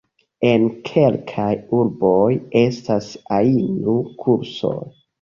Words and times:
En 0.51 0.63
kelkaj 0.89 1.51
urboj 1.81 2.31
estas 2.65 3.13
ainu-kursoj. 3.41 4.79